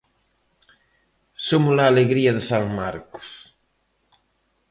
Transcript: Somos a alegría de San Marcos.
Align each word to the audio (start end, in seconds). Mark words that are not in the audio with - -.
Somos 1.47 1.75
a 1.77 1.83
alegría 1.91 2.31
de 2.37 2.43
San 2.49 2.65
Marcos. 2.79 3.27